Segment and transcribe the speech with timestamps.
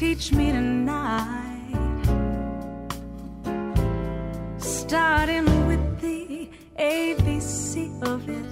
[0.00, 1.76] teach me tonight.
[4.56, 6.48] Starting with the
[6.78, 8.50] ABC of it.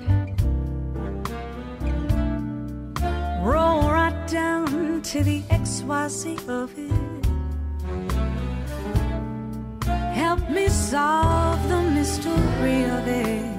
[3.43, 7.25] Roll right down to the XYZ of it.
[10.15, 13.57] Help me solve the mystery of it.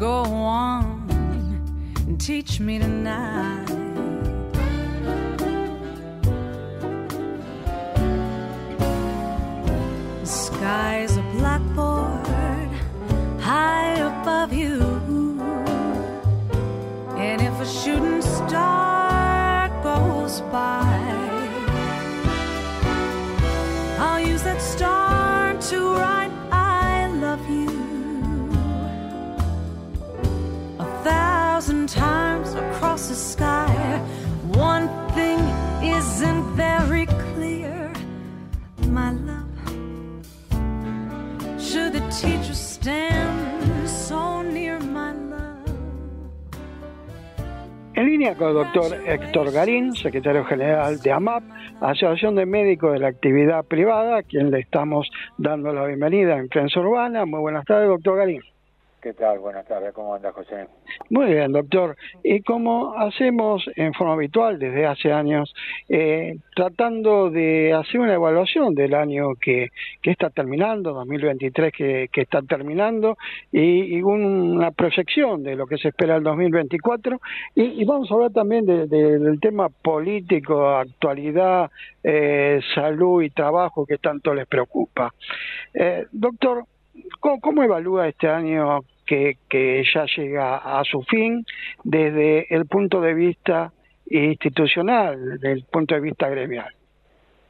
[0.00, 1.06] Go on
[2.08, 2.85] and teach me tonight.
[48.36, 51.42] Con el doctor Héctor Garín, secretario general de AMAP,
[51.80, 56.48] Asociación de Médicos de la Actividad Privada, a quien le estamos dando la bienvenida en
[56.48, 57.24] Prensa Urbana.
[57.24, 58.42] Muy buenas tardes, doctor Garín.
[59.06, 59.38] ¿Qué tal?
[59.38, 60.66] Buenas tardes, ¿cómo anda José?
[61.10, 61.94] Muy bien, doctor.
[62.24, 65.54] Y como hacemos en forma habitual desde hace años,
[65.88, 69.68] eh, tratando de hacer una evaluación del año que,
[70.02, 73.16] que está terminando, 2023 que, que está terminando,
[73.52, 77.20] y, una proyección de lo que se espera el 2024.
[77.54, 81.70] Y, y vamos a hablar también de- de- del tema político, actualidad,
[82.02, 85.14] eh, salud y trabajo que tanto les preocupa.
[85.74, 86.64] Eh, doctor,
[87.20, 91.44] ¿Cómo, cómo evalúa este año que, que ya llega a su fin
[91.84, 93.72] desde el punto de vista
[94.08, 96.72] institucional, desde el punto de vista gremial?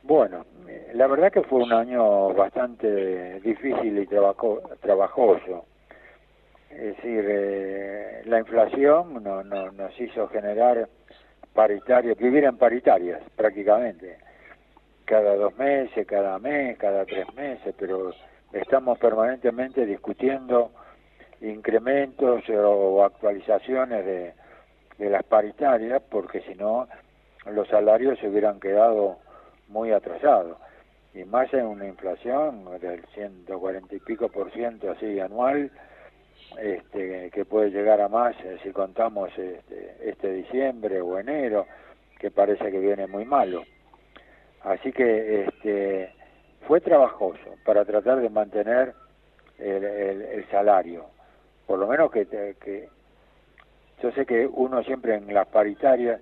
[0.03, 5.66] Bueno, eh, la verdad que fue un año bastante difícil y trabajo, trabajoso.
[6.71, 10.89] Es decir, eh, la inflación no, no, nos hizo generar
[11.55, 14.19] paritarios, vivir en paritarias prácticamente.
[15.05, 18.12] Cada dos meses, cada mes, cada tres meses, pero
[18.53, 20.71] estamos permanentemente discutiendo
[21.41, 24.34] incrementos o actualizaciones de,
[24.98, 26.88] de las paritarias porque si no
[27.47, 29.19] los salarios se hubieran quedado
[29.69, 30.58] muy atrasados.
[31.14, 35.70] Y más en una inflación del 140 y pico por ciento así anual
[36.58, 41.66] este, que puede llegar a más eh, si contamos este, este diciembre o enero
[42.18, 43.64] que parece que viene muy malo.
[44.62, 46.12] Así que este
[46.66, 48.94] fue trabajoso para tratar de mantener
[49.58, 51.16] el, el, el salario
[51.66, 52.88] por lo menos que, que
[54.03, 56.21] yo sé que uno siempre en las paritarias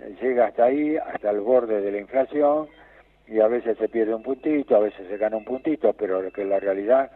[0.00, 2.68] eh, llega hasta ahí, hasta el borde de la inflación,
[3.26, 6.44] y a veces se pierde un puntito, a veces se gana un puntito, pero que
[6.44, 7.10] la realidad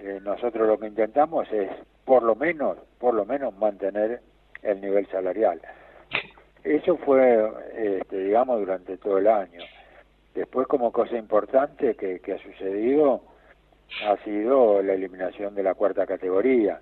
[0.00, 1.70] eh, nosotros lo que intentamos es
[2.04, 4.20] por lo menos, por lo menos mantener
[4.62, 5.60] el nivel salarial.
[6.64, 9.60] Eso fue, este, digamos, durante todo el año.
[10.34, 13.22] Después, como cosa importante que, que ha sucedido,
[14.06, 16.80] ha sido la eliminación de la cuarta categoría.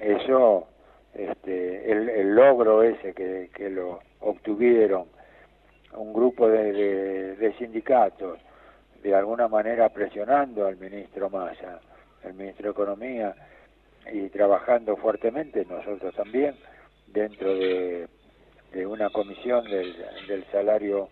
[0.00, 0.68] Eso,
[1.14, 5.06] este, el, logro ese que, lo obtuvieron
[5.94, 8.38] un grupo de, de, de sindicatos,
[9.02, 11.80] de alguna manera presionando al ministro Massa,
[12.24, 13.34] el ministro de Economía,
[14.12, 16.54] y trabajando fuertemente, nosotros también,
[17.06, 18.08] dentro de,
[18.72, 19.96] de una comisión del,
[20.28, 21.08] del salario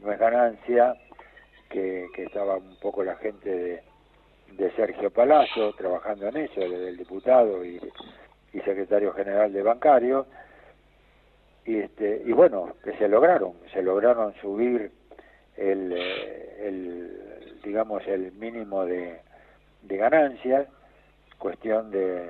[0.00, 0.94] no es ganancia,
[1.70, 3.82] que, que estaba un poco la gente de,
[4.56, 7.80] de Sergio Palazzo trabajando en eso, desde diputado y,
[8.52, 10.26] y secretario general de bancario,
[11.64, 14.90] y, este, y bueno, que se lograron, se lograron subir
[15.56, 19.20] el, eh, el digamos, el mínimo de,
[19.82, 20.68] de ganancias,
[21.38, 22.28] cuestión de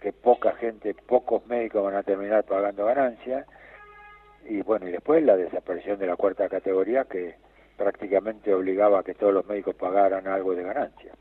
[0.00, 3.46] que poca gente, pocos médicos van a terminar pagando ganancias,
[4.46, 7.36] y bueno, y después la desaparición de la cuarta categoría que
[7.76, 11.12] prácticamente obligaba a que todos los médicos pagaran algo de ganancia.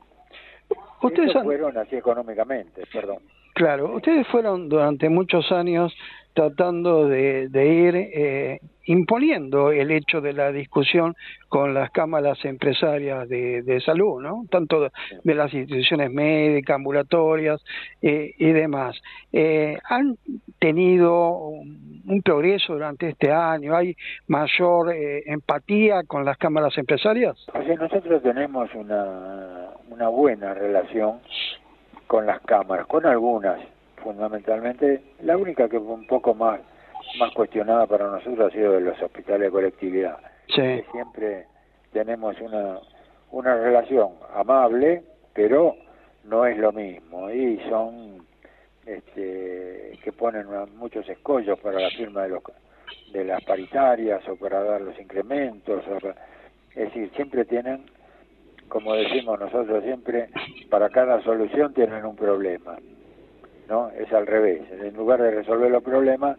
[1.03, 3.17] Ustedes fueron así económicamente, perdón.
[3.53, 5.94] Claro, ustedes fueron durante muchos años
[6.33, 11.15] tratando de, ir eh, imponiendo el hecho de la discusión
[11.47, 14.45] con las cámaras empresarias de, salud, ¿no?
[14.50, 14.89] Tanto
[15.24, 17.63] de las instituciones médicas, ambulatorias
[18.01, 19.00] eh, y demás.
[19.31, 20.18] Eh, ¿Han
[20.59, 23.75] tenido un progreso durante este año?
[23.75, 23.95] ¿Hay
[24.27, 27.38] mayor empatía con las cámaras empresarias?
[27.80, 31.19] nosotros tenemos una, una buena relación
[32.07, 33.59] con las cámaras, con algunas
[34.03, 35.01] fundamentalmente.
[35.21, 36.59] La única que fue un poco más,
[37.17, 40.17] más cuestionada para nosotros ha sido de los hospitales de colectividad.
[40.47, 40.83] Sí.
[40.91, 41.47] siempre
[41.94, 42.79] tenemos una,
[43.31, 45.03] una relación amable,
[45.33, 45.75] pero
[46.25, 47.29] no es lo mismo.
[47.31, 48.25] Y son
[48.85, 52.44] este, que ponen muchos escollos para la firma de, los,
[53.11, 55.83] de las paritarias o para dar los incrementos.
[56.75, 57.85] es decir, siempre tienen,
[58.67, 60.29] como decimos nosotros siempre,
[60.69, 62.77] para cada solución tienen un problema.
[63.73, 63.89] ¿No?
[63.89, 64.61] Es al revés.
[64.71, 66.37] En lugar de resolver los problemas,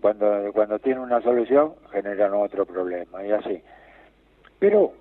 [0.00, 3.62] cuando, cuando tiene una solución, generan otro problema y así.
[4.58, 4.94] Pero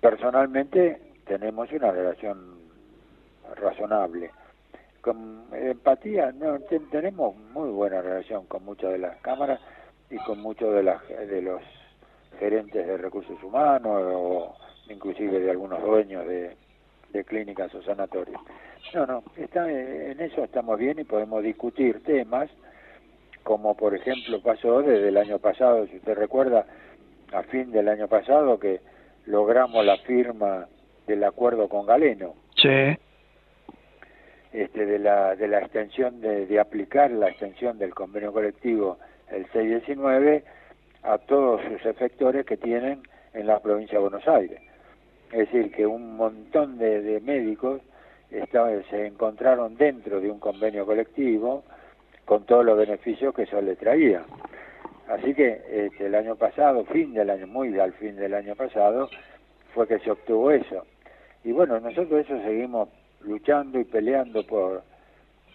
[0.00, 2.60] personalmente tenemos una relación
[3.56, 4.30] razonable.
[5.00, 6.60] Con empatía, no,
[6.92, 9.58] tenemos muy buena relación con muchas de las cámaras
[10.10, 11.60] y con muchos de, de los
[12.38, 14.54] gerentes de recursos humanos o
[14.88, 16.56] inclusive de algunos dueños de,
[17.12, 18.40] de clínicas o sanatorios.
[18.94, 22.50] No, no, está, en eso estamos bien y podemos discutir temas,
[23.42, 26.66] como por ejemplo pasó desde el año pasado, si usted recuerda,
[27.32, 28.80] a fin del año pasado que
[29.26, 30.66] logramos la firma
[31.06, 32.34] del acuerdo con Galeno.
[32.56, 32.96] Sí.
[34.52, 38.98] Este, de la de la extensión de, de aplicar la extensión del convenio colectivo
[39.30, 40.42] el 619
[41.02, 44.60] a todos sus efectores que tienen en la provincia de Buenos Aires.
[45.32, 47.80] Es decir, que un montón de, médicos
[48.90, 51.64] se encontraron dentro de un convenio colectivo
[52.24, 54.22] con todos los beneficios que eso le traía.
[55.08, 59.08] Así que este, el año pasado, fin del año, muy al fin del año pasado,
[59.74, 60.86] fue que se obtuvo eso.
[61.42, 62.88] Y bueno, nosotros eso seguimos
[63.22, 64.82] luchando y peleando por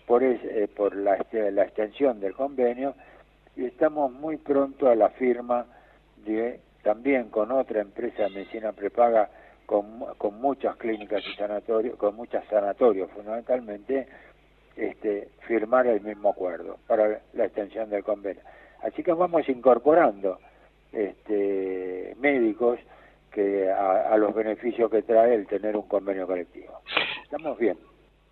[0.06, 2.96] por, eh, por la, este, la extensión del convenio
[3.56, 5.66] y estamos muy pronto a la firma
[6.26, 9.30] de también con otra empresa de medicina prepaga
[9.66, 14.08] con, con muchas clínicas y sanatorios, con muchos sanatorios fundamentalmente,
[14.76, 18.44] este, firmar el mismo acuerdo para la extensión del convenio.
[18.82, 20.40] Así que vamos incorporando
[20.92, 22.80] este, médicos
[23.32, 26.80] que a, a los beneficios que trae el tener un convenio colectivo.
[27.24, 27.78] Estamos bien.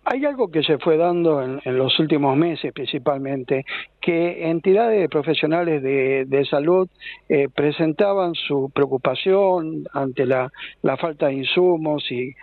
[0.06, 3.64] Hay algo que se fue dando en, los últimos meses principalmente,
[4.02, 6.88] que entidades profesionales de, salud
[7.28, 10.50] eh, presentaban su preocupación ante la,
[10.98, 12.34] falta de insumos y,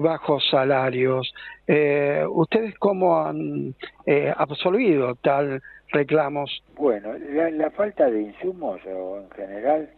[0.00, 1.34] bajos salarios.
[1.66, 3.74] Eh, ¿Ustedes cómo han
[4.06, 5.60] eh, absolvido tal
[5.92, 6.62] reclamos?
[6.76, 9.90] Bueno, la, falta de insumos o en general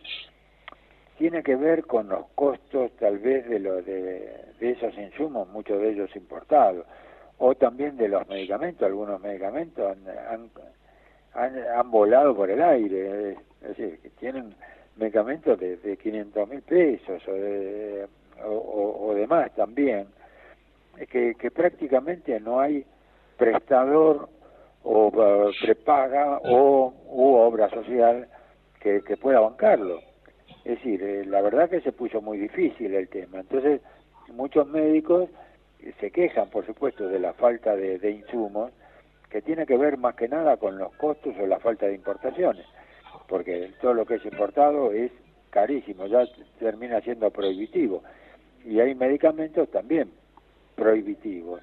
[1.19, 5.91] tiene que ver con los costos tal vez de, lo de esos insumos, muchos de
[5.91, 6.85] ellos importados
[7.45, 9.97] o también de los medicamentos, algunos medicamentos
[10.31, 10.49] han,
[11.35, 13.33] han, han, volado por el aire,
[13.63, 14.55] es decir, que tienen
[14.95, 18.07] medicamentos de, de 500 mil pesos o de,
[18.45, 20.07] o, o, demás también,
[21.11, 22.87] que, que prácticamente no hay
[23.37, 24.29] prestador
[24.85, 25.11] o
[25.61, 28.29] prepaga o u obra social
[28.81, 29.99] que, que pueda bancarlo.
[30.65, 33.41] Es decir, eh, la verdad que se puso muy difícil el tema.
[33.41, 33.81] Entonces,
[34.33, 35.29] muchos médicos
[36.01, 38.73] se quejan, por supuesto, de la falta de, insumos,
[39.31, 42.67] que tiene que ver más que nada con los costos o la falta de importaciones,
[43.29, 45.11] porque todo lo que es importado es
[45.51, 46.25] carísimo, ya
[46.59, 48.03] termina siendo prohibitivo.
[48.65, 50.11] Y hay medicamentos también
[50.77, 51.63] prohibitivos.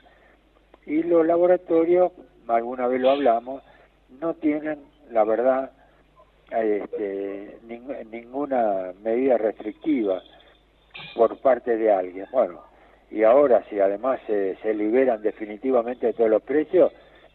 [0.86, 2.12] Y los laboratorios,
[2.48, 3.64] alguna vez lo hablamos,
[4.20, 4.80] no tienen,
[5.12, 5.72] la verdad,
[6.52, 7.60] este,
[8.12, 10.22] ninguna medida restrictiva
[11.16, 12.26] por parte de alguien.
[12.32, 12.69] Bueno,
[13.12, 16.92] y ahora si además se, se liberan definitivamente todos los precios,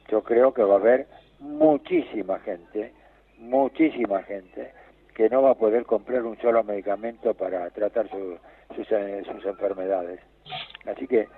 [0.08, 1.06] yo creo que va a haber
[1.40, 2.92] muchísima gente,
[3.38, 4.72] muchísima gente
[5.14, 10.20] que no va a poder comprar un solo medicamento para tratar sus, eh, sus enfermedades.
[10.86, 11.28] Así que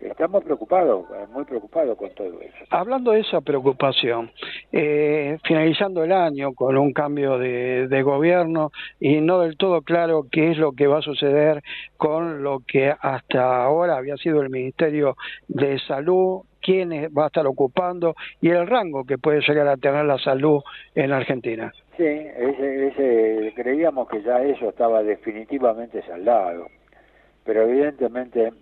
[0.00, 2.64] estamos preocupados, muy preocupados con todo eso.
[2.70, 4.30] Hablando de esa preocupación,
[4.72, 10.26] eh, finalizando el año con un cambio de, de, gobierno y no del todo claro
[10.30, 11.62] qué es lo que va a suceder
[11.96, 15.16] con lo que hasta ahora había sido el Ministerio
[15.48, 20.04] de Salud, quién va a estar ocupando y el rango que puede llegar a tener
[20.04, 20.62] la salud
[20.94, 21.72] en Argentina.
[21.96, 26.66] Sí, ese, ese, creíamos que ya eso estaba definitivamente saldado,
[27.44, 28.52] pero evidentemente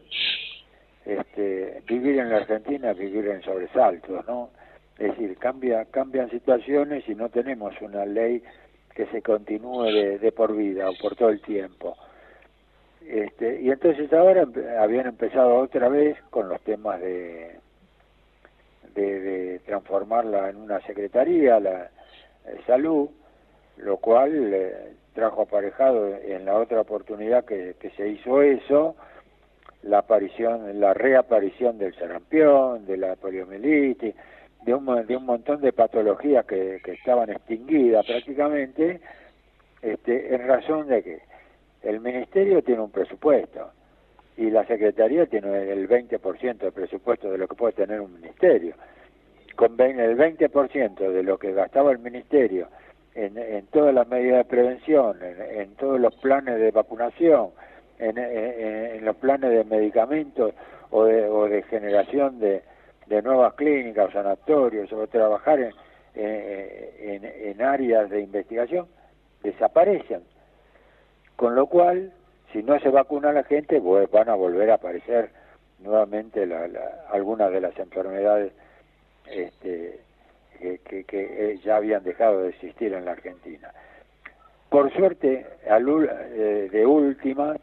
[1.05, 4.51] este, vivir en la Argentina es vivir en sobresaltos, ¿no?
[4.99, 8.43] Es decir, cambia, cambian situaciones y no tenemos una ley
[8.95, 9.85] que se continúe
[10.21, 11.97] de, por vida o por todo el tiempo.
[13.07, 14.47] Este, y entonces ahora
[14.79, 17.59] habían empezado otra vez con los temas de,
[18.95, 21.91] de, transformarla en una secretaría, la
[22.47, 23.11] eh, salud,
[23.79, 28.97] lo cual eh, trajo aparejado en la otra oportunidad que se hizo eso,
[29.85, 34.15] la aparición, la reaparición del sarampión, de la poliomielitis,
[34.65, 39.01] de un, de un montón de patologías que, estaban extinguidas prácticamente,
[39.83, 41.19] este, en razón de que
[41.83, 43.71] el ministerio tiene un presupuesto
[44.39, 48.75] y la secretaría tiene el 20% del presupuesto de lo que puede tener un ministerio.
[49.55, 52.69] Con el 20% de lo que gastaba el ministerio
[53.15, 57.51] en, en todas las medidas de prevención, en, en todos los planes de vacunación,
[57.99, 60.55] en, los planes de medicamentos
[60.91, 62.63] o de, o de generación de,
[63.07, 65.73] de nuevas clínicas o sanatorios o trabajar en,
[66.15, 68.87] en, en, áreas de investigación,
[69.43, 70.23] desaparecen.
[71.37, 72.13] Con lo cual,
[72.53, 75.31] si no se vacuna la gente, pues van a volver a aparecer
[75.81, 76.69] nuevamente la,
[77.11, 78.53] algunas de las enfermedades
[79.27, 80.01] este,
[80.59, 83.71] que, que, eh, ya habían dejado de existir en la Argentina.
[84.69, 87.57] Por suerte, eh, de última,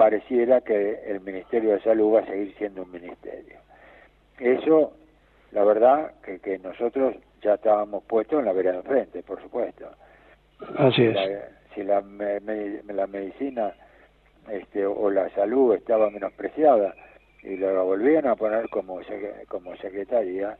[0.00, 3.58] pareciera que el Ministerio de Salud va a seguir siendo un ministerio.
[4.38, 4.94] Eso,
[5.52, 9.90] la verdad, que, que nosotros ya estábamos puestos en la vereda de frente, por supuesto.
[10.78, 11.16] Así es.
[11.74, 13.74] si la, la medicina
[14.50, 16.94] este, o la salud estaba menospreciada
[17.42, 19.00] y la volvían a poner como,
[19.48, 20.56] como secretaria,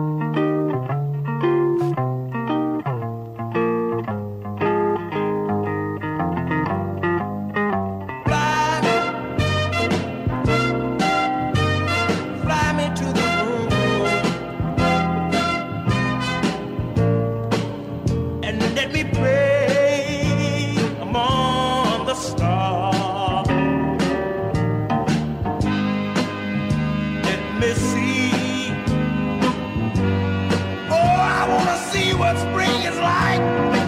[27.62, 28.73] me see.
[30.90, 33.81] Oh, I wanna see what spring is like.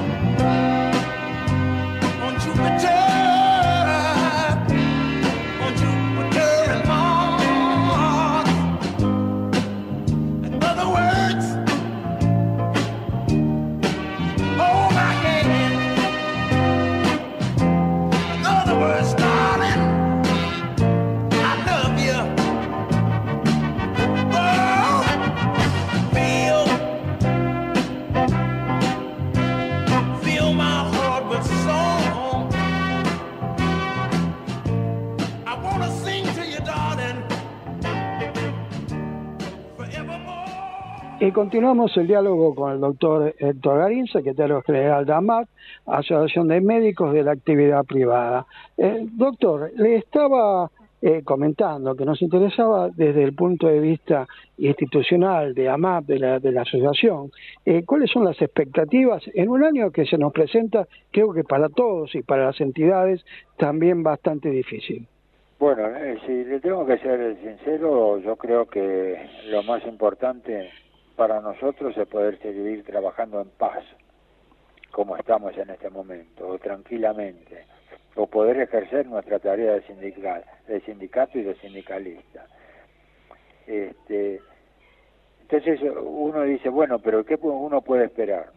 [41.34, 45.48] Continuamos el diálogo con el doctor Héctor Garín, secretario general de AMAT,
[45.84, 48.46] Asociación de Médicos de la Actividad Privada.
[48.78, 50.70] Eh, doctor, le estaba
[51.02, 56.38] eh, comentando que nos interesaba desde el punto de vista institucional de AMAP, de la,
[56.38, 57.32] de la asociación,
[57.66, 61.68] eh, cuáles son las expectativas en un año que se nos presenta, creo que para
[61.68, 63.24] todos y para las entidades,
[63.58, 65.08] también bastante difícil.
[65.58, 65.82] Bueno,
[66.26, 69.16] si le tengo que ser sincero, yo creo que
[69.50, 70.70] lo más importante
[71.16, 73.84] para nosotros es poder seguir trabajando en paz,
[74.90, 77.66] como estamos en este momento, o tranquilamente,
[78.16, 82.46] o poder ejercer nuestra tarea de, sindical, de sindicato y de sindicalista.
[83.66, 84.40] Este,
[85.42, 88.50] entonces uno dice, bueno, pero ¿qué uno puede esperar?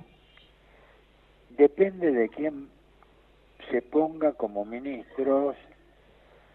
[1.50, 2.70] Depende de quién
[3.72, 5.56] se ponga como ministros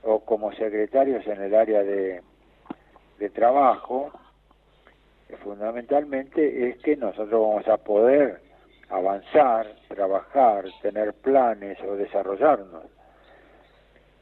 [0.03, 2.23] o como secretarios en el área de,
[3.19, 4.11] de trabajo
[5.37, 8.41] fundamentalmente es que nosotros vamos a poder
[8.89, 12.85] avanzar, trabajar, tener planes o desarrollarnos.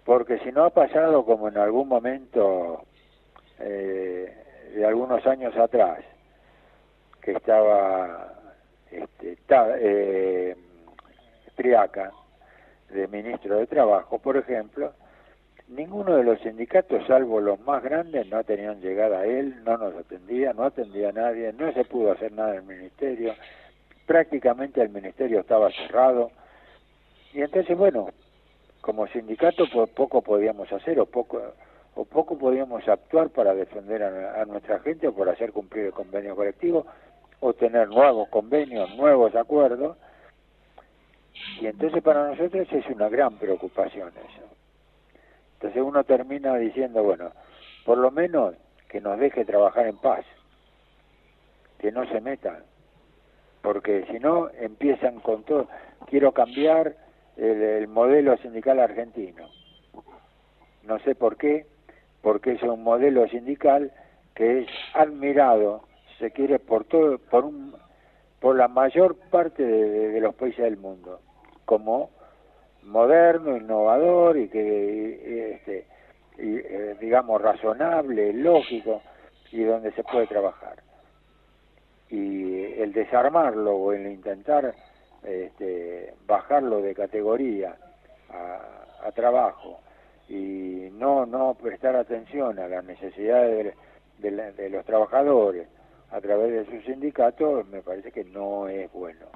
[0.05, 2.83] Porque si no ha pasado como en algún momento
[3.59, 4.33] eh,
[4.75, 6.01] de algunos años atrás,
[7.21, 8.33] que estaba
[8.91, 9.37] este,
[9.79, 10.57] eh,
[11.55, 12.13] Triaca,
[12.89, 14.93] de ministro de Trabajo, por ejemplo,
[15.71, 19.95] Ninguno de los sindicatos, salvo los más grandes, no tenían llegada a él, no nos
[19.95, 23.35] atendía, no atendía a nadie, no se pudo hacer nada en el ministerio,
[24.05, 26.33] prácticamente el ministerio estaba cerrado.
[27.33, 28.09] Y entonces, bueno,
[28.81, 31.41] como sindicato poco podíamos hacer o poco
[31.95, 35.93] o poco podíamos actuar para defender a, a nuestra gente o por hacer cumplir el
[35.93, 36.85] convenio colectivo
[37.39, 39.97] o tener nuevos convenios, nuevos acuerdos.
[41.61, 44.50] Y entonces para nosotros es una gran preocupación eso.
[45.61, 47.33] Entonces uno termina diciendo, bueno,
[47.85, 48.55] por lo menos
[48.89, 50.25] que nos deje trabajar en paz,
[51.79, 52.63] que no se metan,
[53.61, 55.69] porque si no empiezan con todo,
[56.07, 56.97] quiero cambiar
[57.37, 59.51] el, modelo sindical argentino.
[60.83, 61.67] No sé por qué,
[62.23, 63.93] porque es un modelo sindical
[64.35, 65.83] que es admirado,
[66.19, 67.75] se quiere por todo, por un,
[68.41, 71.21] por la mayor parte de los países del mundo,
[71.67, 72.09] como
[72.85, 75.87] moderno, innovador y que este,
[76.39, 79.03] eh, digamos razonable, lógico
[79.53, 80.83] y donde se puede trabajar.
[82.09, 84.75] Y el desarmarlo o el intentar
[85.23, 87.77] este, bajarlo de categoría
[88.31, 89.81] a, a, trabajo
[90.29, 93.75] y no no prestar atención a las necesidades
[94.19, 95.69] de, de, de los trabajadores
[96.11, 99.27] a través de sus sindicatos me parece que no es bueno.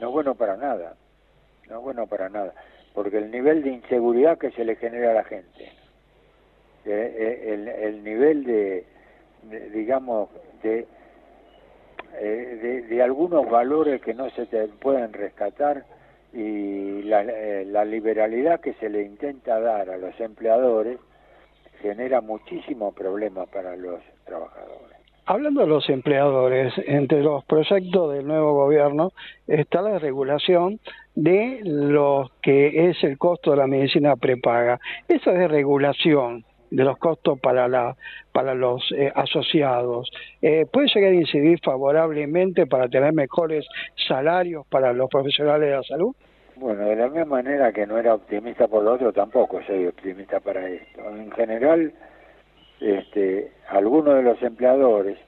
[0.00, 0.94] No es bueno para nada.
[1.68, 2.54] No es bueno para nada
[2.94, 5.64] porque el nivel de inseguridad que se le genera a la gente,
[6.86, 8.84] eh, eh, el, nivel de,
[9.72, 10.30] digamos,
[10.62, 10.86] de,
[12.14, 15.84] eh, de, algunos valores que no se te pueden rescatar
[16.32, 20.98] y la, la liberalidad que se le intenta dar a los empleadores
[21.80, 24.94] genera muchísimo problema para los trabajadores.
[25.26, 29.12] Hablando de los empleadores, entre los proyectos del nuevo gobierno
[29.46, 30.80] está la regulación
[31.14, 34.78] de lo que es el costo de la medicina prepaga.
[35.08, 37.96] Esa desregulación de los costos para la
[38.32, 40.10] para los eh, asociados
[40.42, 43.64] eh, puede llegar a incidir favorablemente para tener mejores
[44.08, 46.14] salarios para los profesionales de la salud.
[46.56, 50.40] Bueno, de la misma manera que no era optimista por lo otro, tampoco soy optimista
[50.40, 51.00] para esto.
[51.10, 51.92] En general,
[52.80, 55.18] este, algunos de los empleadores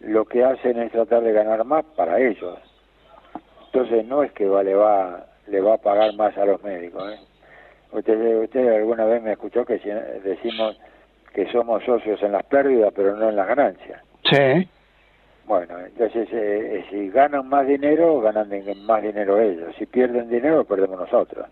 [0.00, 2.58] lo que hacen es tratar de ganar más para ellos.
[3.72, 7.02] Entonces no es que va, le va le va a pagar más a los médicos.
[7.12, 7.18] ¿eh?
[7.92, 9.78] Usted, usted alguna vez me escuchó que
[10.24, 10.78] decimos
[11.34, 14.02] que somos socios en las pérdidas, pero no en las ganancias.
[14.30, 14.68] Sí.
[15.46, 18.48] Bueno, entonces eh, eh, si ganan más dinero, ganan
[18.84, 19.74] más dinero ellos.
[19.78, 21.46] Si pierden dinero, perdemos nosotros.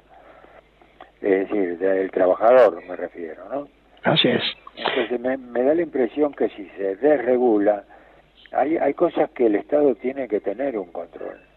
[1.20, 3.68] Es decir, del trabajador me refiero, ¿no?
[4.04, 4.42] Así es.
[4.76, 7.85] Entonces me, da la impresión que si se desregula,
[8.52, 11.50] hay, hay cosas que el Estado tiene que tener un control.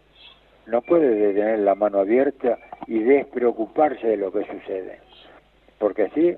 [0.66, 5.00] No puede tener la mano abierta y despreocuparse de lo que sucede,
[5.78, 6.36] porque así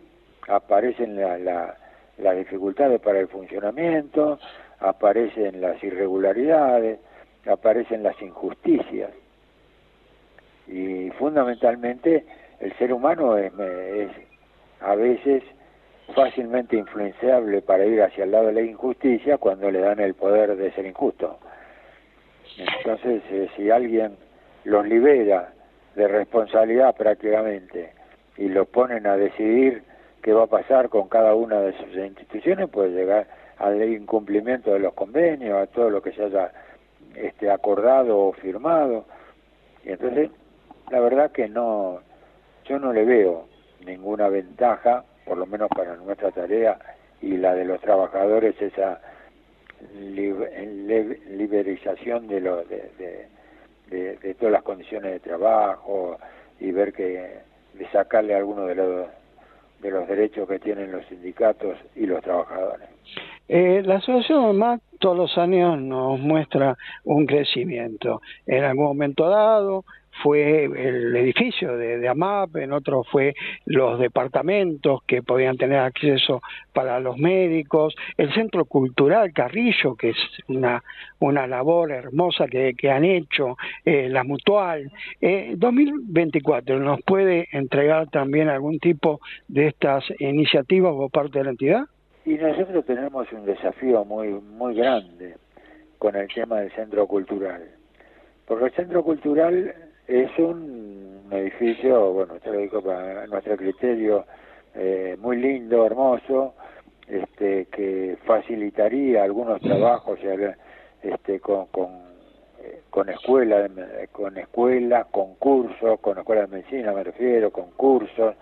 [0.49, 1.77] aparecen la, la,
[2.19, 4.39] las dificultades para el funcionamiento,
[4.81, 6.99] aparecen las irregularidades,
[7.47, 9.11] aparecen las injusticias.
[10.67, 12.25] Y fundamentalmente
[12.61, 14.11] el ser humano es, es
[14.81, 15.43] a veces
[16.15, 20.57] fácilmente influenciable para ir hacia el lado de la injusticia cuando le dan el poder
[20.57, 21.39] de ser injusto.
[22.59, 24.17] Entonces, eh, si alguien
[24.65, 25.53] los libera
[25.95, 27.93] de responsabilidad prácticamente
[28.37, 29.83] y los ponen a decidir
[30.23, 33.27] qué va a pasar con cada una de sus instituciones, puede llegar
[33.59, 36.51] al incumplimiento de los convenios, a todo lo que se haya
[37.15, 39.05] este, acordado o firmado.
[39.85, 40.31] Y entonces,
[40.91, 42.01] la verdad que no,
[42.65, 43.47] yo no le veo
[43.85, 46.79] ninguna ventaja, por lo menos para nuestra tarea
[47.23, 49.01] y la de los trabajadores, esa
[51.29, 53.29] liberización de, lo, de,
[53.89, 56.19] de, todas las condiciones de trabajo
[56.61, 57.41] y ver que
[57.75, 59.07] de sacarle algunos de los
[59.81, 62.89] de los derechos que tienen los sindicatos y los trabajadores.
[63.47, 68.23] Eh, la asociación MAC todos los años nos muestra un crecimiento.
[68.47, 69.85] En algún momento dado
[70.23, 76.41] fue el edificio de, AMAP, en otro fue los departamentos que podían tener acceso
[76.73, 80.17] para los médicos, el Centro Cultural Carrillo, que es
[80.49, 80.83] una,
[81.19, 84.91] una labor hermosa que, han hecho, eh, la Mutual.
[85.21, 91.51] Eh, 2024, ¿nos puede entregar también algún tipo de estas iniciativas por parte de la
[91.51, 91.85] entidad?
[92.25, 95.37] Y nosotros tenemos un desafío muy, muy grande
[95.99, 97.63] con el tema del centro cultural.
[98.47, 99.75] Porque el centro cultural
[100.07, 104.25] es un edificio, bueno, te lo digo para nuestro criterio,
[104.75, 106.55] eh, muy lindo, hermoso,
[107.09, 110.19] este, que facilitaría algunos trabajos
[111.03, 111.89] este, con, con,
[112.63, 113.69] eh, con escuela,
[114.13, 118.35] con escuelas, concursos, con escuelas de medicina me refiero, concursos,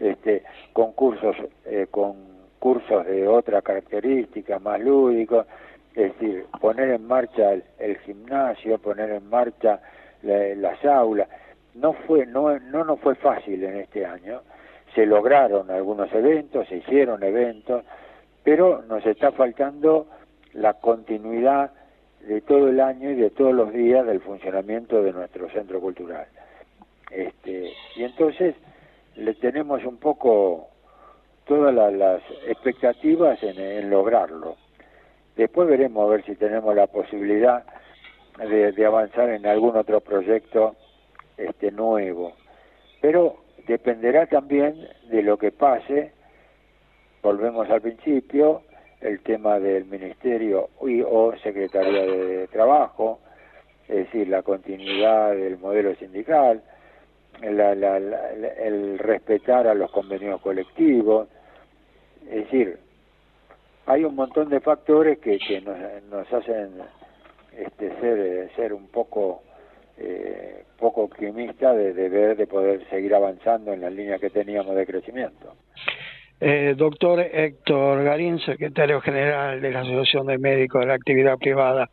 [0.00, 0.42] este,
[0.72, 2.14] concursos eh, con
[2.58, 5.46] cursos de otra característica, más lúdicos,
[5.94, 9.80] es decir, poner en marcha el gimnasio, poner en marcha
[10.26, 11.28] las aulas.
[11.74, 14.42] No fue, no, no nos fue fácil en este año.
[14.94, 17.84] Se lograron algunos eventos, se hicieron eventos,
[18.42, 20.06] pero nos está faltando
[20.54, 21.70] la continuidad
[22.20, 26.26] de todo el año y de todos los días del funcionamiento de nuestro centro cultural.
[27.10, 28.54] Este, y entonces
[29.14, 30.68] le tenemos un poco
[31.46, 34.56] todas las expectativas en, en, lograrlo.
[35.36, 37.64] Después veremos a ver si tenemos la posibilidad
[38.44, 40.76] de, avanzar en algún otro proyecto
[41.36, 42.32] este nuevo.
[43.00, 46.12] Pero dependerá también de lo que pase.
[47.22, 48.62] Volvemos al principio,
[49.00, 53.20] el tema del Ministerio y, o Secretaría de Trabajo,
[53.88, 56.62] es decir, la continuidad del modelo sindical,
[57.42, 61.28] el respetar a los convenios colectivos,
[62.28, 62.78] es decir,
[63.86, 65.76] hay un montón de factores que, que nos,
[66.10, 66.72] nos hacen
[67.56, 69.42] este, ser, eh, ser un poco
[69.98, 74.76] eh, poco optimista de, de, ver de poder seguir avanzando en la línea que teníamos
[74.76, 75.54] de crecimiento.
[76.38, 81.88] Eh, doctor Héctor Garín, secretario general de la Asociación de Médicos de la Actividad Privada,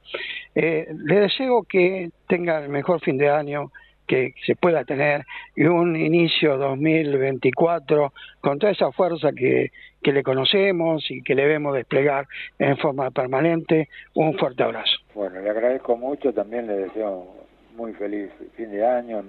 [0.54, 3.72] eh, le deseo que tenga el mejor fin de año
[4.06, 5.24] que se pueda tener
[5.56, 9.72] y un inicio 2024 con toda esa fuerza que,
[10.04, 12.28] que le conocemos y que le vemos desplegar
[12.60, 13.90] en forma permanente.
[14.14, 14.98] Un fuerte abrazo.
[15.16, 17.28] Bueno, le agradezco mucho, también le deseo
[17.76, 19.24] muy feliz fin de año,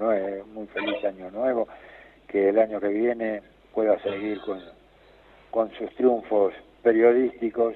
[0.53, 1.69] muy feliz año nuevo,
[2.29, 3.41] que el año que viene
[3.73, 4.61] pueda seguir con,
[5.51, 7.75] con sus triunfos periodísticos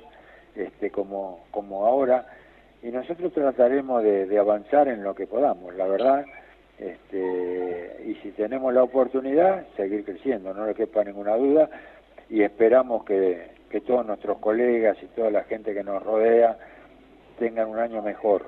[0.55, 2.27] este, como, como ahora
[2.83, 6.25] y nosotros trataremos de, de avanzar en lo que podamos, la verdad,
[6.79, 11.69] este, y si tenemos la oportunidad, seguir creciendo, no le quepa ninguna duda,
[12.31, 16.57] y esperamos que, que todos nuestros colegas y toda la gente que nos rodea
[17.39, 18.47] tengan un año mejor,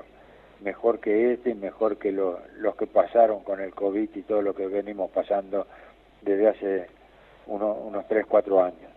[0.62, 4.54] mejor que este y mejor que los que pasaron con el COVID y todo lo
[4.54, 5.66] que venimos pasando
[6.22, 6.86] desde hace
[7.46, 8.90] unos 3, 4 años.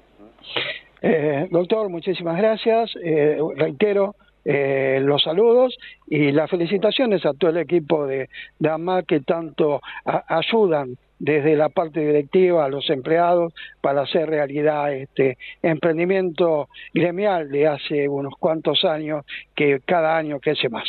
[1.02, 2.92] Eh, doctor, muchísimas gracias.
[3.04, 4.16] Eh, reitero
[4.46, 10.98] eh, los saludos y las felicitaciones a todo el equipo de, de que tanto ayudan
[11.24, 18.10] desde la parte directiva a los empleados para hacer realidad este emprendimiento gremial de hace
[18.10, 19.24] unos cuantos años
[19.56, 20.84] que cada año crece más.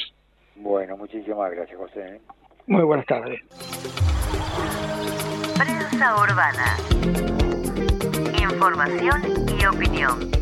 [0.56, 2.20] Bueno, muchísimas gracias, José.
[2.66, 3.40] Muy buenas tardes.
[5.56, 6.78] Prensa Urbana.
[8.42, 9.22] Información
[9.56, 10.32] y opinión.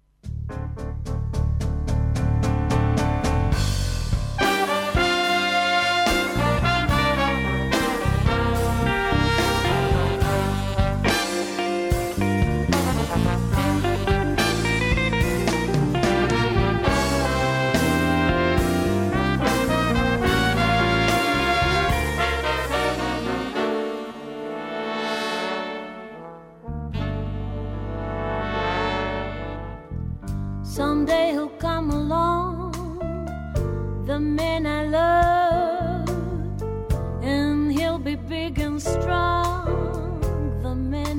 [38.80, 40.74] strong, the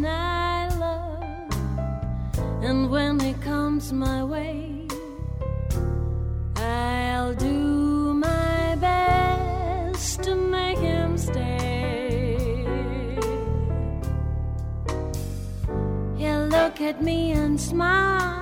[0.05, 2.63] I love.
[2.63, 4.87] And when comes my way,
[6.55, 12.37] I'll do my best to make him stay.
[16.17, 18.38] He'll look at me and smile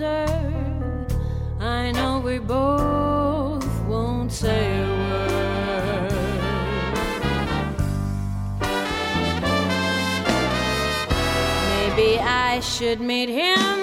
[0.00, 6.12] I know we both won't say a word.
[11.68, 13.81] Maybe I should meet him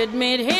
[0.00, 0.59] admit he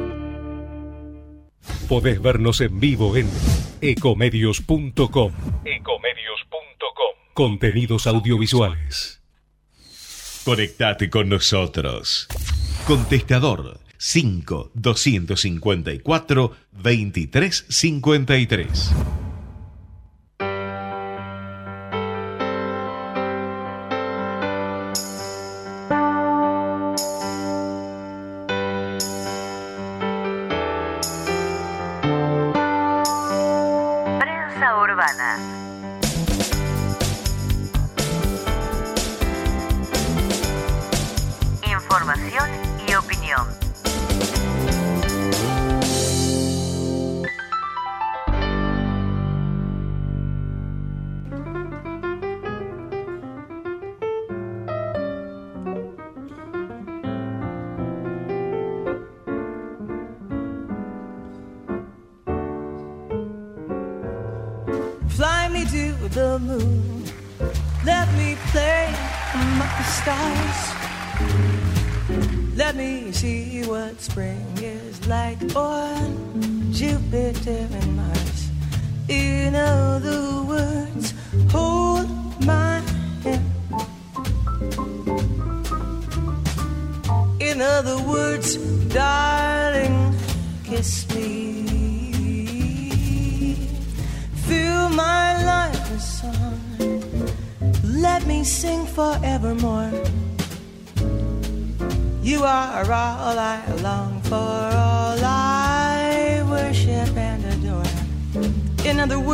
[1.91, 3.27] Podés vernos en vivo en
[3.81, 5.33] ecomedios.com.
[5.65, 7.15] Ecomedios.com.
[7.33, 9.21] Contenidos audiovisuales.
[10.45, 12.29] Conectate con nosotros.
[12.87, 18.93] Contestador 5 254 2353.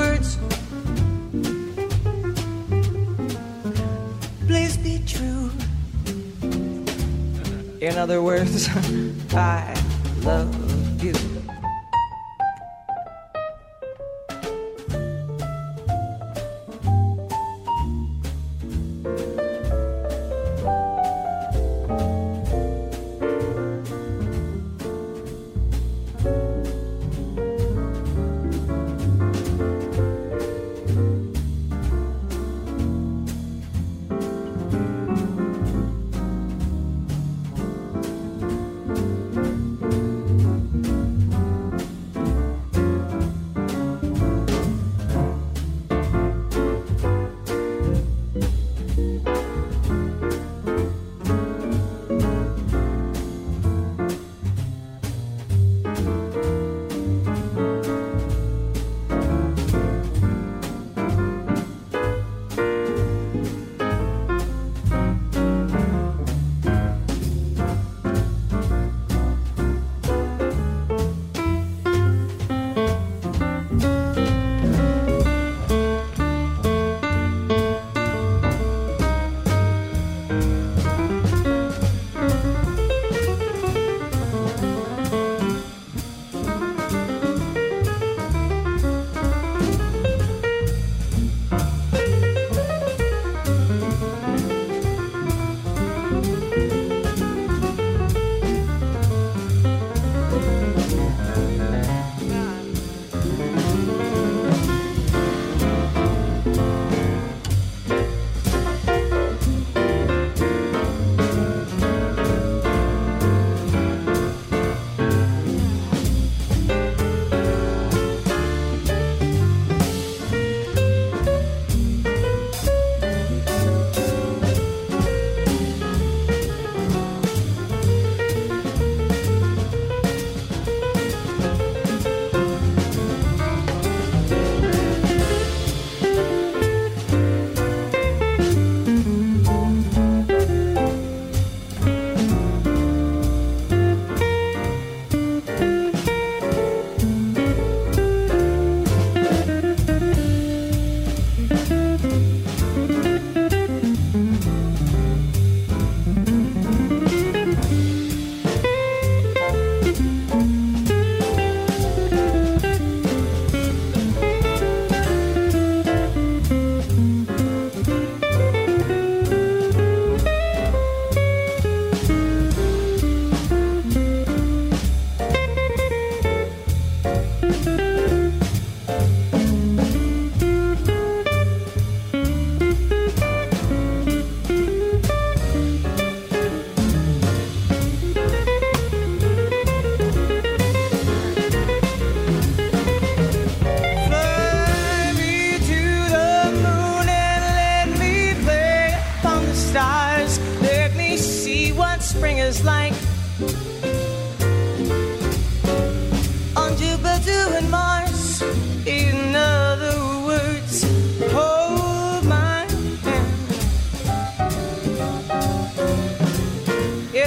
[0.07, 0.37] Words,
[4.47, 5.51] please be true.
[7.81, 8.69] In other words,
[9.33, 9.73] I
[10.23, 10.66] love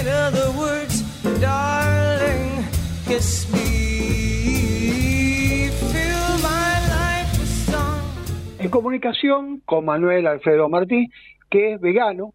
[0.06, 1.02] Other words,
[1.40, 2.64] darling.
[5.92, 7.36] Fill my life
[7.70, 8.00] song.
[8.58, 11.08] En comunicación con Manuel Alfredo Martí,
[11.50, 12.32] que es vegano,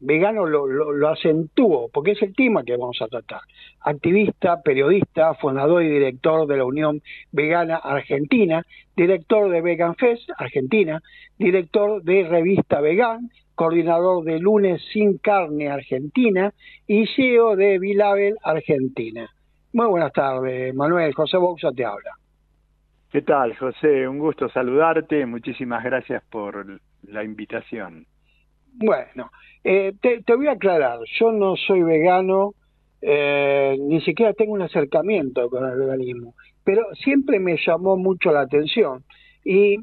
[0.00, 3.40] vegano lo, lo, lo acentúo, porque es el tema que vamos a tratar.
[3.80, 7.00] Activista, periodista, fundador y director de la Unión
[7.32, 8.64] Vegana Argentina,
[8.96, 11.00] director de Vegan Fest Argentina,
[11.38, 16.54] director de Revista Vegan, coordinador de Lunes Sin Carne Argentina
[16.86, 19.28] y CEO de Bilabel Argentina.
[19.72, 21.12] Muy buenas tardes, Manuel.
[21.12, 22.12] José Bouza te habla.
[23.10, 24.06] ¿Qué tal, José?
[24.06, 25.26] Un gusto saludarte.
[25.26, 28.06] Muchísimas gracias por la invitación.
[28.74, 29.28] Bueno,
[29.64, 32.54] eh, te, te, voy a aclarar, yo no soy vegano,
[33.02, 38.42] eh, ni siquiera tengo un acercamiento con el veganismo, pero siempre me llamó mucho la
[38.42, 39.02] atención
[39.44, 39.78] y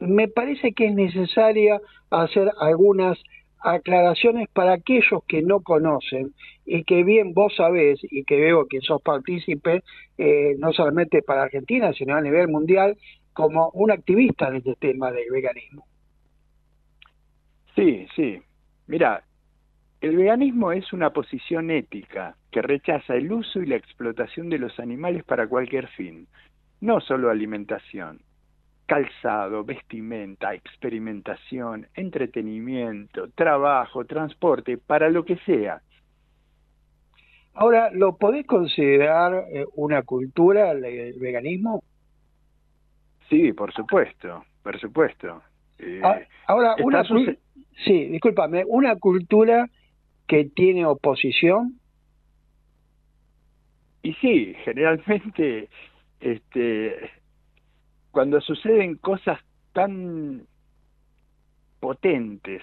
[0.00, 1.80] me parece que es necesaria
[2.10, 3.18] hacer algunas
[3.62, 6.32] aclaraciones para aquellos que no conocen
[6.64, 9.82] y que bien vos sabés y que veo que sos partícipe,
[10.16, 12.96] eh, no solamente para Argentina, sino a nivel mundial,
[13.34, 15.86] como un activista de este tema del veganismo.
[17.76, 18.40] Sí, sí.
[18.86, 19.22] Mira,
[20.00, 24.80] el veganismo es una posición ética que rechaza el uso y la explotación de los
[24.80, 26.26] animales para cualquier fin,
[26.80, 28.20] no solo alimentación,
[28.90, 35.80] calzado, vestimenta, experimentación, entretenimiento, trabajo, transporte, para lo que sea.
[37.54, 41.84] Ahora, ¿lo podés considerar eh, una cultura el veganismo?
[43.28, 45.40] Sí, por supuesto, por supuesto.
[45.78, 46.18] Eh, Ah,
[46.48, 47.04] Ahora, una,
[47.84, 49.70] sí, discúlpame, una cultura
[50.26, 51.76] que tiene oposición,
[54.02, 55.68] Y sí, generalmente,
[56.20, 57.19] este,
[58.10, 59.38] cuando suceden cosas
[59.72, 60.42] tan
[61.80, 62.62] potentes,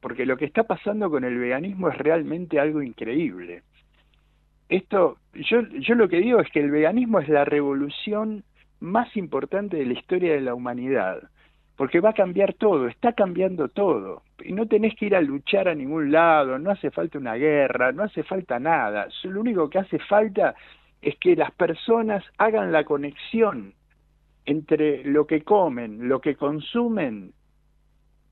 [0.00, 3.62] porque lo que está pasando con el veganismo es realmente algo increíble.
[4.68, 8.44] Esto, yo, yo lo que digo es que el veganismo es la revolución
[8.80, 11.22] más importante de la historia de la humanidad,
[11.76, 15.68] porque va a cambiar todo, está cambiando todo, y no tenés que ir a luchar
[15.68, 19.78] a ningún lado, no hace falta una guerra, no hace falta nada, lo único que
[19.78, 20.54] hace falta
[21.02, 23.74] es que las personas hagan la conexión
[24.46, 27.32] entre lo que comen, lo que consumen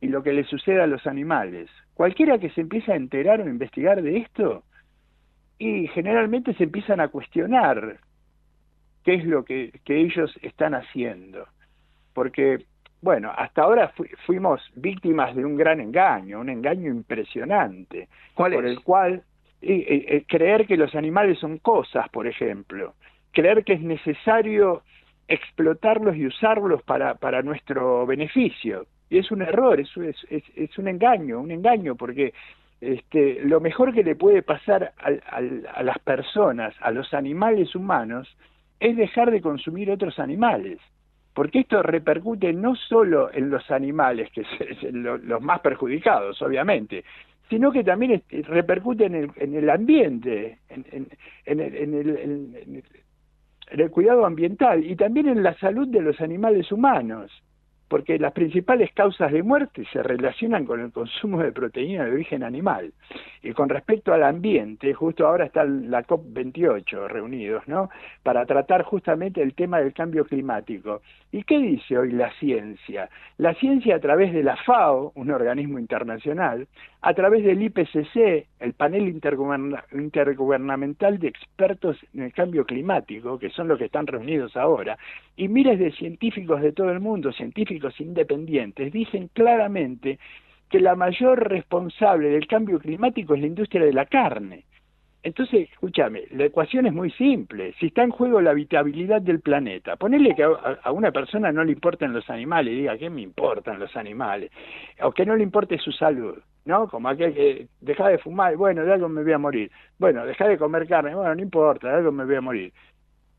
[0.01, 1.71] y lo que le sucede a los animales.
[1.95, 4.65] Cualquiera que se empiece a enterar o investigar de esto,
[5.59, 7.99] y generalmente se empiezan a cuestionar
[9.05, 11.47] qué es lo que, que ellos están haciendo.
[12.15, 12.65] Porque,
[13.01, 18.65] bueno, hasta ahora fu- fuimos víctimas de un gran engaño, un engaño impresionante, ¿cuál por
[18.65, 18.73] es?
[18.73, 19.23] el cual
[19.65, 22.95] y creer que los animales son cosas, por ejemplo,
[23.31, 24.83] creer que es necesario
[25.33, 28.87] explotarlos y usarlos para, para nuestro beneficio.
[29.09, 29.89] Y es un error, es,
[30.29, 32.35] es, un engaño, un engaño, porque
[32.81, 37.75] este, lo mejor que le puede pasar al- al- a las personas, a los animales
[37.75, 38.29] humanos,
[38.79, 40.79] es dejar de consumir otros animales.
[41.35, 47.05] Porque esto repercute no solo en los animales, que son lo- los más perjudicados, obviamente,
[47.49, 51.09] sino que también repercute en el, en el ambiente, en, en-
[51.47, 52.83] en el, el-
[53.73, 57.31] el- cuidado ambiental y también en la salud de los animales humanos,
[57.93, 62.43] porque las principales causas de muerte se relacionan con el consumo de proteína de origen
[62.43, 62.91] animal.
[63.43, 67.91] Y con respecto al ambiente, justo ahora está la COP28 reunidos, ¿no?
[68.23, 71.03] Para tratar justamente el tema del cambio climático.
[71.33, 73.11] ¿Y qué dice hoy la ciencia?
[73.37, 76.69] La ciencia a través de la FAO, un organismo internacional,
[77.03, 83.51] a través del IPCC, el panel intergoberna- intergubernamental de expertos en el cambio climático, que
[83.51, 84.97] son los que están reunidos ahora,
[85.37, 90.19] y miles de científicos de todo el mundo, científicos independientes, dicen claramente
[90.69, 94.65] que la mayor responsable del cambio climático es la industria de la carne.
[95.25, 97.75] Entonces, escúchame, la ecuación es muy simple.
[97.79, 100.49] Si está en juego la habitabilidad del planeta, ponele que a,
[100.83, 104.51] a una persona no le importan los animales, diga, ¿qué me importan los animales?
[105.01, 106.89] O que no le importe su salud, ¿no?
[106.89, 109.71] Como aquel que deja de fumar, bueno, de algo me voy a morir.
[109.97, 112.73] Bueno, deja de comer carne, bueno, no importa, de algo me voy a morir.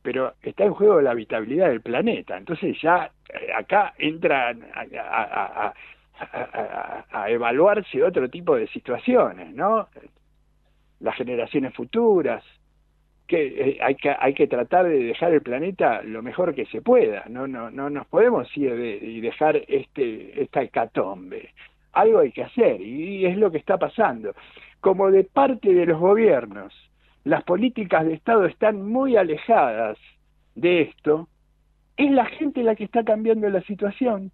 [0.03, 2.37] Pero está en juego la habitabilidad del planeta.
[2.37, 5.73] Entonces ya eh, acá entran a, a-
[7.11, 9.87] a- evaluarse otro tipo de situaciones, ¿no?
[10.99, 12.43] Las generaciones futuras,
[13.27, 16.81] que eh, hay que hay que tratar de dejar el planeta lo mejor que se
[16.81, 21.49] pueda, no no no nos podemos ir de, y dejar este esta hecatombe.
[21.93, 24.33] Algo hay que hacer y es lo que está pasando.
[24.81, 26.73] Como de parte de los gobiernos,
[27.23, 29.97] las políticas de Estado están muy alejadas
[30.55, 31.27] de esto,
[31.97, 34.31] es la gente la que está cambiando la situación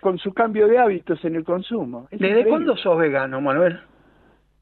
[0.00, 2.08] con su cambio de hábitos en el consumo.
[2.10, 2.50] Es ¿Desde increíble.
[2.50, 3.80] cuándo sos vegano, Manuel?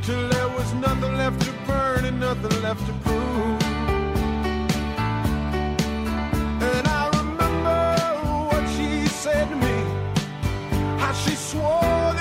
[0.00, 3.62] till there was nothing left to burn and nothing left to prove.
[6.72, 7.80] And I remember
[8.48, 9.76] what she said to me,
[10.98, 12.11] how she swore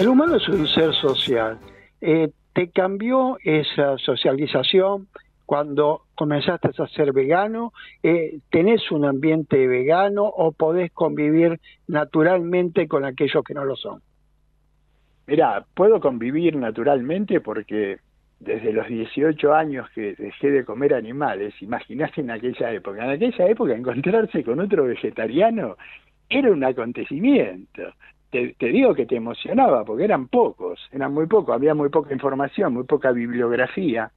[0.00, 1.58] El humano es un ser social.
[2.00, 5.08] Eh, te cambió esa socialización
[5.44, 13.04] cuando comenzaste a ser vegano, eh, tenés un ambiente vegano o podés convivir naturalmente con
[13.04, 14.00] aquellos que no lo son.
[15.26, 17.98] Mira, puedo convivir naturalmente porque
[18.40, 23.46] desde los 18 años que dejé de comer animales, imaginaste en aquella época, en aquella
[23.46, 25.76] época encontrarse con otro vegetariano
[26.28, 27.82] era un acontecimiento.
[28.30, 32.14] Te, te, digo que te emocionaba porque eran pocos, eran muy pocos, había muy poca
[32.14, 34.10] información, muy poca bibliografía.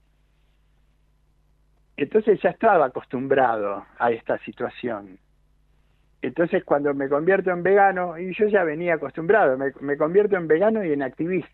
[1.97, 5.17] Entonces ya estaba acostumbrado a esta situación.
[6.24, 10.47] Entonces cuando me convierto en vegano, y yo ya venía acostumbrado, me, me convierto en
[10.47, 11.51] vegano y en activista,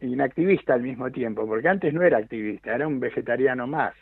[0.00, 3.92] y en activista al mismo tiempo, porque antes no era activista, era un vegetariano más.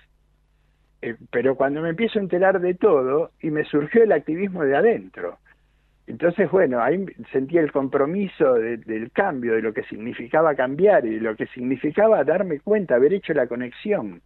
[1.03, 4.77] Eh, pero cuando me empiezo a enterar de todo, y me surgió el activismo de
[4.77, 5.39] adentro,
[6.07, 11.15] entonces, bueno, ahí sentí el compromiso de, del cambio, de lo que significaba cambiar y
[11.15, 14.23] de lo que significaba darme cuenta, haber hecho la conexión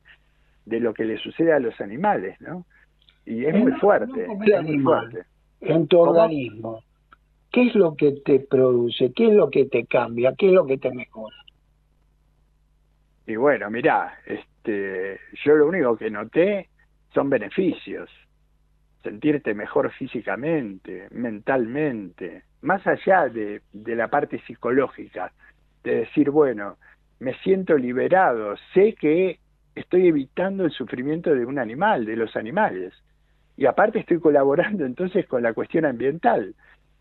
[0.67, 2.67] de lo que le sucede a los animales, ¿no?
[3.25, 4.25] Y es muy fuerte.
[4.25, 5.25] Es muy fuerte.
[5.61, 6.83] En tu organismo,
[7.51, 9.13] ¿qué es lo que te produce?
[9.13, 10.35] ¿Qué es lo que te cambia?
[10.37, 11.37] ¿Qué es lo que te mejora?
[13.27, 16.69] Y bueno, mirá, este, yo lo único que noté
[17.13, 18.09] son beneficios
[19.03, 25.33] sentirte mejor físicamente, mentalmente, más allá de, de la parte psicológica,
[25.85, 26.77] de decir, bueno,
[27.21, 29.39] me siento liberado, sé que
[29.75, 32.93] estoy evitando el sufrimiento de un animal, de los animales,
[33.59, 36.55] y aparte estoy colaborando entonces con la cuestión ambiental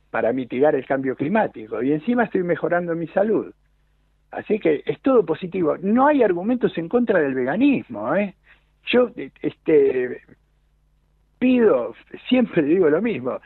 [0.10, 3.54] para mitigar el cambio climático, y encima estoy mejorando mi salud.
[4.32, 5.78] Así que es todo positivo.
[5.78, 8.34] No hay argumentos en contra del veganismo, ¿eh?
[8.88, 10.22] Yo este
[11.38, 11.94] pido,
[12.28, 13.40] siempre digo lo mismo,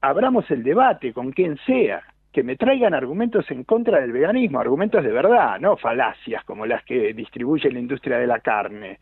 [0.00, 2.02] abramos el debate con quien sea,
[2.32, 6.82] que me traigan argumentos en contra del veganismo, argumentos de verdad, no falacias como las
[6.84, 9.00] que distribuye la industria de la carne,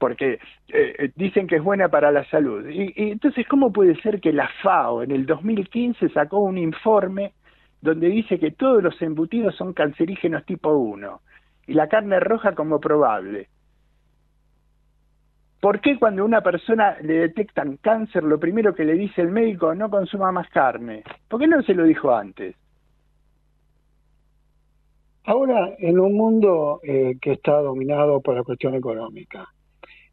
[0.00, 2.66] porque eh, dicen que es buena para la salud.
[2.68, 7.34] Y, entonces, ¿cómo puede ser que la FAO en el 2015 sacó un informe
[7.82, 11.20] donde dice que todos los embutidos son cancerígenos tipo 1
[11.66, 13.48] y la carne roja como probable?
[15.60, 19.30] ¿Por qué cuando a una persona le detectan cáncer, lo primero que le dice el
[19.30, 21.04] médico no consuma más carne?
[21.28, 22.56] ¿Por qué no se lo dijo antes?
[25.24, 29.46] Ahora, en un mundo eh, que está dominado por la cuestión económica,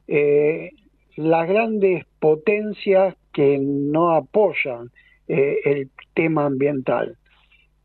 [0.08, 0.72] eh,
[1.16, 4.92] las grandes potencias que no apoyan
[5.28, 7.18] eh, el tema ambiental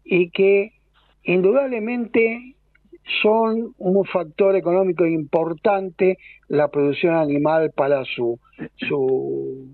[0.05, 0.73] y que
[1.25, 2.55] indudablemente
[3.23, 6.19] son un factor económico importante
[6.49, 8.39] la producción animal para su,
[8.77, 9.69] su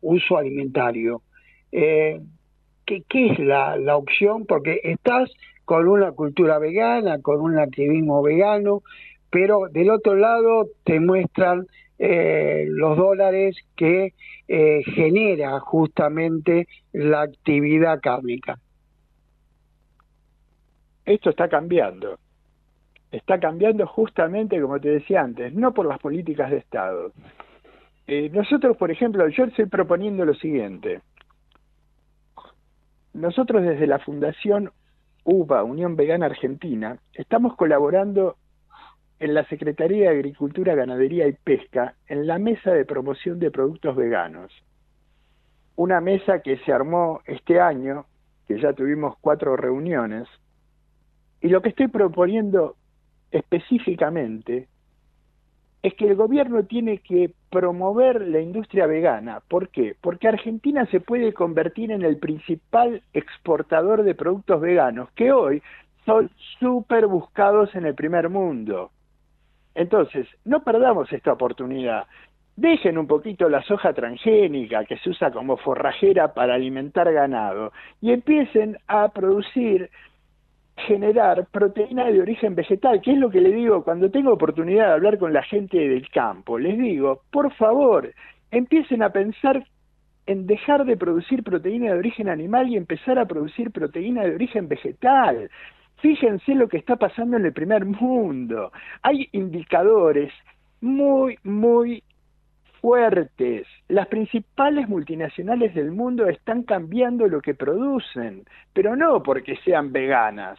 [0.00, 1.22] uso alimentario.
[1.72, 2.20] Eh,
[2.86, 4.46] ¿qué, ¿Qué es la, la opción?
[4.46, 5.30] Porque estás
[5.64, 8.82] con una cultura vegana, con un activismo vegano,
[9.36, 11.66] pero del otro lado te muestran
[11.98, 14.14] eh, los dólares que
[14.48, 18.58] eh, genera justamente la actividad cárnica.
[21.04, 22.18] Esto está cambiando
[23.10, 27.12] está cambiando justamente, como te decía antes, no por las políticas de Estado.
[28.06, 31.02] Eh, nosotros, por ejemplo, yo estoy proponiendo lo siguiente.
[33.12, 34.70] Nosotros desde la Fundación
[35.24, 38.36] UBA, Unión Vegana Argentina, estamos colaborando
[39.18, 43.96] en la Secretaría de Agricultura, Ganadería y Pesca en la mesa de promoción de productos
[43.96, 44.52] veganos.
[45.76, 48.06] Una mesa que se armó este año,
[48.46, 50.28] que ya tuvimos cuatro reuniones,
[51.40, 52.76] y lo que estoy proponiendo
[53.30, 54.68] específicamente
[55.82, 59.40] es que el gobierno tiene que promover la industria vegana.
[59.46, 59.94] ¿Por qué?
[60.00, 65.62] Porque Argentina se puede convertir en el principal exportador de productos veganos, que hoy
[66.04, 68.90] son súper buscados en el primer mundo.
[69.76, 72.06] Entonces, no perdamos esta oportunidad.
[72.56, 78.12] Dejen un poquito la soja transgénica que se usa como forrajera para alimentar ganado y
[78.12, 79.90] empiecen a producir
[80.78, 84.92] generar proteína de origen vegetal, que es lo que le digo cuando tengo oportunidad de
[84.94, 86.58] hablar con la gente del campo.
[86.58, 88.10] Les digo, por favor,
[88.50, 89.62] empiecen a pensar
[90.26, 94.68] en dejar de producir proteína de origen animal y empezar a producir proteína de origen
[94.68, 95.50] vegetal.
[95.98, 98.72] Fíjense lo que está pasando en el primer mundo.
[99.02, 100.32] Hay indicadores
[100.80, 102.02] muy, muy
[102.80, 103.66] fuertes.
[103.88, 110.58] Las principales multinacionales del mundo están cambiando lo que producen, pero no porque sean veganas.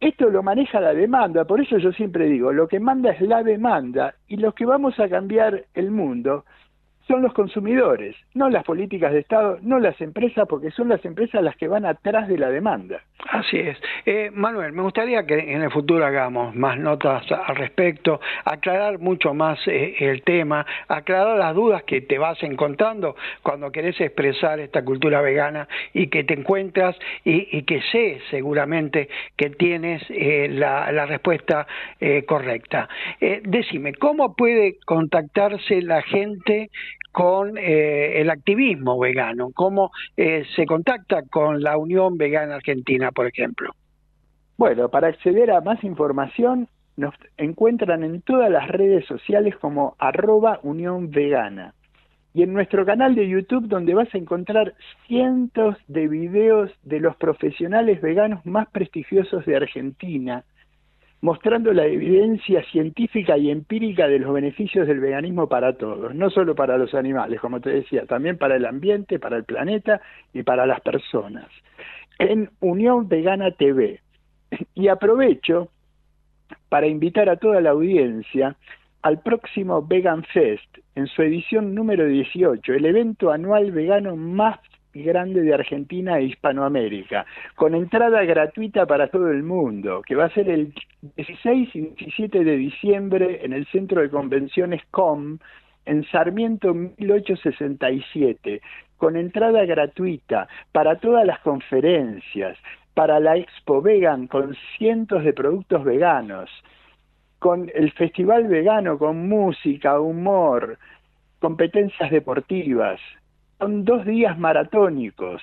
[0.00, 3.42] Esto lo maneja la demanda, por eso yo siempre digo, lo que manda es la
[3.42, 6.44] demanda y los que vamos a cambiar el mundo
[7.08, 11.42] son los consumidores, no las políticas de Estado, no las empresas, porque son las empresas
[11.42, 13.00] las que van atrás de la demanda.
[13.30, 13.78] Así es.
[14.04, 19.32] Eh, Manuel, me gustaría que en el futuro hagamos más notas al respecto, aclarar mucho
[19.34, 24.84] más eh, el tema, aclarar las dudas que te vas encontrando cuando querés expresar esta
[24.84, 30.90] cultura vegana y que te encuentras y, y que sé seguramente que tienes eh, la,
[30.92, 31.66] la, respuesta
[32.00, 32.88] eh, correcta.
[33.20, 36.70] Eh, decime, ¿cómo puede contactarse la gente
[37.12, 43.26] con eh, el activismo vegano, cómo eh, se contacta con la Unión Vegana Argentina, por
[43.26, 43.70] ejemplo.
[44.56, 50.60] Bueno, para acceder a más información nos encuentran en todas las redes sociales como arroba
[50.62, 51.74] Unión Vegana
[52.34, 54.74] y en nuestro canal de YouTube donde vas a encontrar
[55.06, 60.44] cientos de videos de los profesionales veganos más prestigiosos de Argentina,
[61.22, 66.56] mostrando la evidencia científica y empírica de los beneficios del veganismo para todos, no solo
[66.56, 70.02] para los animales, como te decía, también para el ambiente, para el planeta
[70.34, 71.46] y para las personas.
[72.18, 74.00] En Unión Vegana TV.
[74.74, 75.68] Y aprovecho
[76.68, 78.56] para invitar a toda la audiencia
[79.02, 84.58] al próximo Vegan Fest, en su edición número 18, el evento anual vegano más
[84.94, 87.24] grande de Argentina e Hispanoamérica,
[87.54, 90.74] con entrada gratuita para todo el mundo, que va a ser el
[91.16, 95.38] 16 y 17 de diciembre en el Centro de Convenciones COM,
[95.84, 98.60] en Sarmiento 1867,
[98.96, 102.56] con entrada gratuita para todas las conferencias,
[102.94, 106.50] para la Expo Vegan con cientos de productos veganos,
[107.38, 110.78] con el Festival Vegano con música, humor,
[111.40, 113.00] competencias deportivas,
[113.62, 115.40] son dos días maratónicos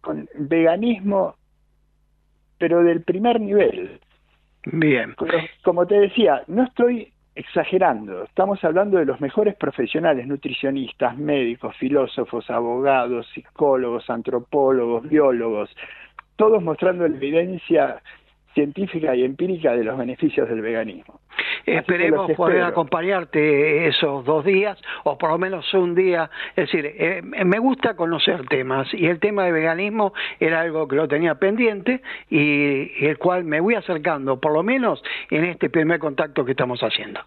[0.00, 1.36] con veganismo,
[2.58, 4.00] pero del primer nivel.
[4.64, 5.12] Bien.
[5.14, 5.32] Como,
[5.62, 12.48] como, te decía, no estoy exagerando, estamos hablando de los mejores profesionales, nutricionistas, médicos, filósofos,
[12.50, 15.70] abogados, psicólogos, antropólogos, biólogos,
[16.36, 18.02] todos mostrando la evidencia
[18.54, 21.20] científica y empírica de los beneficios del veganismo.
[21.64, 26.30] Esperemos poder acompañarte esos dos días, o por lo menos un día.
[26.56, 30.96] Es decir, eh, me gusta conocer temas, y el tema de veganismo era algo que
[30.96, 35.70] lo tenía pendiente y, y el cual me voy acercando, por lo menos en este
[35.70, 37.20] primer contacto que estamos haciendo.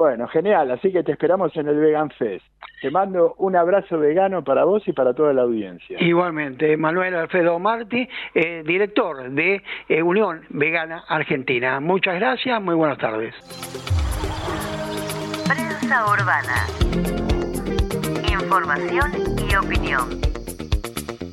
[0.00, 2.46] Bueno, genial, así que te esperamos en el Vegan Fest.
[2.80, 5.98] Te mando un abrazo vegano para vos y para toda la audiencia.
[6.00, 11.80] Igualmente, Manuel Alfredo Martí, eh, director de eh, Unión Vegana Argentina.
[11.80, 13.34] Muchas gracias, muy buenas tardes.
[15.46, 16.64] Prensa Urbana.
[18.32, 19.12] Información
[19.50, 20.18] y opinión.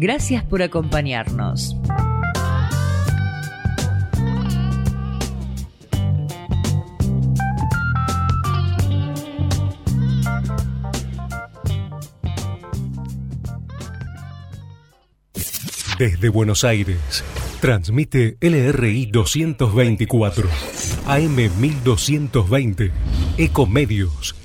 [0.00, 1.76] Gracias por acompañarnos.
[15.98, 17.22] Desde Buenos Aires,
[17.60, 20.48] transmite LRI 224,
[21.08, 22.90] AM 1220,
[23.36, 24.39] Ecomedios